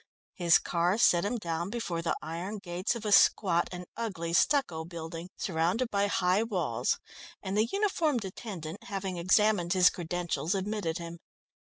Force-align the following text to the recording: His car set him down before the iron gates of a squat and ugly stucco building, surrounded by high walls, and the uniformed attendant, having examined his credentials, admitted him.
His 0.33 0.57
car 0.57 0.97
set 0.97 1.23
him 1.23 1.37
down 1.37 1.69
before 1.69 2.01
the 2.01 2.17
iron 2.23 2.57
gates 2.57 2.95
of 2.95 3.05
a 3.05 3.11
squat 3.11 3.69
and 3.71 3.85
ugly 3.95 4.33
stucco 4.33 4.83
building, 4.83 5.29
surrounded 5.37 5.91
by 5.91 6.07
high 6.07 6.41
walls, 6.41 6.97
and 7.43 7.55
the 7.55 7.69
uniformed 7.71 8.25
attendant, 8.25 8.85
having 8.85 9.17
examined 9.17 9.73
his 9.73 9.91
credentials, 9.91 10.55
admitted 10.55 10.97
him. 10.97 11.19